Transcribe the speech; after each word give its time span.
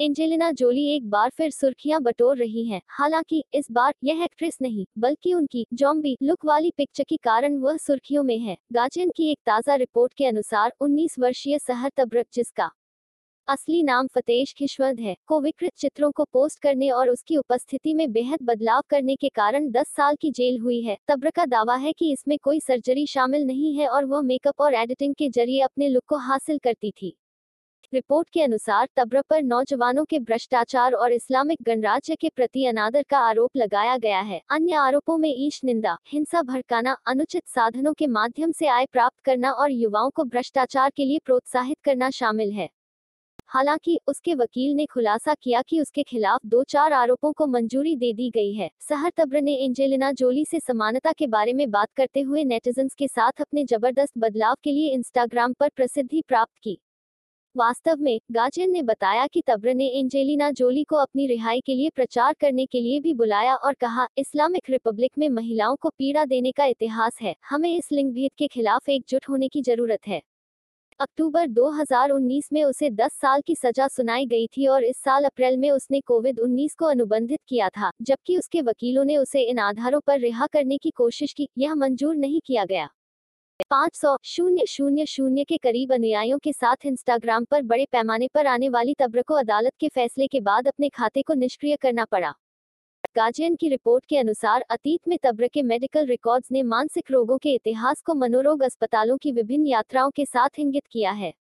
Angelina 0.00 0.50
Jolie 0.52 0.84
एक 0.86 1.08
बार 1.10 1.30
फिर 1.30 1.50
सुर्खियाँ 1.50 2.00
बटोर 2.02 2.36
रही 2.36 2.66
हैं। 2.68 2.80
हालाँकि, 2.88 3.42
इस 3.54 3.70
बार 3.70 3.94
यह 4.04 4.22
एक्ट्रेस 4.24 4.58
नहीं, 4.62 4.84
बल्कि 4.98 5.34
उनकी 5.34 5.64
जॉम्बी 5.72 6.16
लुक 6.22 6.44
वाली 6.44 6.70
पिक्चर 6.76 7.04
के 7.04 7.16
कारण 7.16 7.56
वह 7.56 7.76
सुर्खियों 7.76 8.22
में 8.22 8.38
है। 8.38 8.56
गार्जियन 8.72 9.10
की 9.10 9.30
एक 9.30 9.38
ताज़ा 9.46 9.74
रिपोर्ट 9.74 10.12
के 10.12 10.26
अनुसार 10.26 10.72
19 10.80 11.18
वर्षीय 11.18 11.58
सहर 11.58 11.90
तब्रक 11.96 12.26
जिसका 12.34 12.70
असली 13.48 13.82
नाम 13.82 14.06
फतेश 14.06 14.52
खिशवंत 14.52 15.00
है, 15.00 15.16
को 15.26 15.40
विकृत 15.40 15.72
चित्रों 15.76 16.10
को 16.10 16.24
पोस्ट 16.24 16.62
करने 16.62 16.90
और 16.90 17.10
उसकी 17.10 17.36
उपस्थिति 17.36 17.94
में 17.94 18.12
बेहद 18.12 18.38
बदलाव 18.42 18.82
करने 18.90 19.16
के 19.16 19.28
कारण 19.28 19.70
10 19.70 19.88
साल 19.88 20.16
की 20.16 20.30
जेल 20.30 20.58
हुई 20.60 20.82
है। 20.82 20.98
तब्र 21.08 21.30
का 21.30 21.46
दावा 21.46 21.76
है 21.76 21.92
कि 21.92 22.12
इसमें 22.12 22.38
कोई 22.38 22.60
सर्जरी 22.60 23.06
शामिल 23.06 23.44
नहीं 23.44 23.74
है 23.74 23.88
और 23.88 24.04
वह 24.04 24.22
मेकअप 24.22 24.60
और 24.60 24.74
एडिटिंग 24.74 25.14
के 25.14 25.28
ज़रिए 25.28 25.60
अपने 25.60 25.88
लुक 25.88 26.04
को 26.08 26.16
हासिल 26.16 26.58
करती 26.58 26.90
थी। 26.90 27.16
रिपोर्ट 27.94 28.30
के 28.30 28.42
अनुसार 28.42 28.88
तब्र 28.96 29.22
पर 29.22 29.42
नौजवानों 29.42 30.04
के 30.04 30.18
भ्रष्टाचार 30.18 30.92
और 30.92 31.12
इस्लामिक 31.12 31.58
गणराज्य 31.62 32.16
के 32.16 32.28
प्रति 32.28 32.66
अनादर 32.66 33.02
का 33.02 33.18
आरोप 33.18 33.50
लगाया 33.56 33.96
गया 33.96 34.20
है। 34.20 34.42
अन्य 34.50 34.74
आरोपों 34.74 35.18
में 35.18 35.34
ईश 35.36 35.60
निंदा, 35.64 35.98
हिंसा 36.08 36.42
भड़काना, 36.42 36.96
अनुचित 37.06 37.42
साधनों 37.46 37.94
के 37.94 38.06
माध्यम 38.06 38.52
से 38.52 38.66
आय 38.66 38.86
प्राप्त 38.86 39.20
करना 39.20 39.50
और 39.50 39.72
युवाओं 39.72 40.10
को 40.10 40.24
भ्रष्टाचार 40.24 40.90
के 40.90 41.04
लिए 41.04 41.18
प्रोत्साहित 41.18 41.78
करना 41.84 42.10
शामिल 42.10 42.52
है। 42.52 42.68
हालाँकि, 43.46 44.00
उसके 44.06 44.34
वकील 44.34 44.74
ने 44.74 44.86
खुलासा 44.86 45.34
किया 45.34 45.62
कि 45.62 45.80
उसके 45.80 46.02
खिलाफ 46.02 46.40
दो 46.46 46.62
चार 46.64 46.92
आरोपों 46.92 47.32
को 47.32 47.46
मंजूरी 47.46 47.96
दे 47.96 48.12
दी 48.12 48.30
गई 48.30 48.52
है। 48.52 48.70
सहर 48.80 49.12
तब्र 49.16 49.40
ने 49.40 49.54
एंजेलिना 49.54 50.12
जोली 50.12 50.44
से 50.44 50.60
समानता 50.60 51.12
के 51.12 51.26
बारे 51.26 51.52
में 51.52 51.70
बात 51.70 51.92
करते 51.92 52.20
हुए 52.20 52.44
नेटिजन्स 52.44 52.94
के 52.94 53.08
साथ 53.08 53.32
अपने 53.40 53.64
ज़बरदस्त 53.64 54.12
बदलाव 54.18 54.56
के 54.64 54.72
लिए 54.72 54.90
इंस्टाग्राम 54.90 55.52
पर 55.52 55.68
प्रसिद्धि 55.68 56.22
प्राप्त 56.28 56.58
की। 56.62 56.78
वास्तव 57.56 57.96
में, 58.00 58.20
गार्जियन 58.32 58.70
ने 58.70 58.82
बताया 58.82 59.26
कि 59.26 59.42
तब्र 59.46 59.74
ने 59.74 59.86
एंजेलिना 59.88 60.50
जोली 60.50 60.84
को 60.84 60.96
अपनी 60.96 61.26
रिहाई 61.26 61.60
के 61.60 61.74
लिए 61.74 61.90
प्रचार 61.90 62.34
करने 62.34 62.66
के 62.66 62.80
लिए 62.80 63.00
भी 63.00 63.14
बुलाया 63.14 63.54
और 63.54 63.74
कहा, 63.74 64.06
इस्लामिक 64.18 64.70
रिपब्लिक 64.70 65.12
में 65.18 65.28
महिलाओं 65.28 65.76
को 65.76 65.88
पीड़ा 65.88 66.24
देने 66.24 66.52
का 66.52 66.64
इतिहास 66.64 67.18
है, 67.22 67.34
हमें 67.48 67.76
इस 67.76 67.92
लिंग 67.92 68.12
भेद 68.12 68.30
के 68.38 68.46
खिलाफ 68.46 68.88
एकजुट 68.88 69.28
होने 69.28 69.48
की 69.48 69.62
ज़रूरत 69.62 70.06
है। 70.06 70.22
अक्टूबर 71.00 71.46
2019 71.46 72.48
में 72.52 72.64
उसे 72.64 72.90
10 72.90 73.12
साल 73.12 73.40
की 73.46 73.54
सजा 73.54 73.88
सुनाई 73.88 74.26
गई 74.26 74.46
थी 74.46 74.66
और 74.66 74.84
इस 74.84 74.96
साल 74.96 75.24
अप्रैल 75.24 75.56
में 75.56 75.70
उसने 75.70 76.00
कोविड 76.00 76.40
19 76.40 76.74
को 76.74 76.86
अनुबंधित 76.86 77.40
किया 77.48 77.68
था, 77.68 77.90
जबकि 78.02 78.38
उसके 78.38 78.62
वकीलों 78.62 79.04
ने 79.04 79.16
उसे 79.16 79.42
इन 79.42 79.58
आधारों 79.58 80.00
पर 80.00 80.20
रिहा 80.20 80.46
करने 80.46 80.78
की 80.78 80.90
कोशिश 80.90 81.32
की, 81.32 81.48
यह 81.58 81.74
मंजूर 81.74 82.16
नहीं 82.16 82.40
किया 82.46 82.64
गया। 82.64 82.88
पाँच 83.60 83.94
सौ 83.94 84.16
शून्य 84.24 84.64
शून्य 84.66 85.04
शून्य 85.06 85.44
के 85.44 85.56
करीब 85.56 85.92
अनुयायियों 85.92 86.38
के 86.38 86.52
साथ 86.52 86.84
इंस्टाग्राम 86.86 87.44
पर 87.44 87.62
बड़े 87.62 87.86
पैमाने 87.92 88.28
पर 88.34 88.46
आने 88.46 88.68
वाली 88.68 88.94
तब्र 88.94 89.22
को 89.22 89.34
अदालत 89.34 89.72
के 89.80 89.88
फैसले 89.88 90.26
के 90.26 90.40
बाद 90.40 90.68
अपने 90.68 90.88
खाते 90.88 91.22
को 91.22 91.34
निष्क्रिय 91.34 91.76
करना 91.76 92.04
पड़ा। 92.04 92.32
गार्जियन 93.16 93.56
की 93.56 93.68
रिपोर्ट 93.68 94.04
के 94.04 94.18
अनुसार 94.18 94.64
अतीत 94.70 95.08
में 95.08 95.18
तब्र 95.22 95.48
के 95.48 95.62
मेडिकल 95.62 96.06
रिकॉर्ड्स 96.06 96.52
ने 96.52 96.62
मानसिक 96.62 97.10
रोगों 97.10 97.38
के 97.38 97.54
इतिहास 97.54 98.02
को 98.02 98.14
मनोरोग 98.14 98.62
अस्पतालों 98.62 99.16
की 99.16 99.32
विभिन्न 99.32 99.66
यात्राओं 99.66 100.10
के 100.10 100.24
साथ 100.24 100.58
इंगित 100.58 100.86
किया 100.86 101.10
है। 101.12 101.32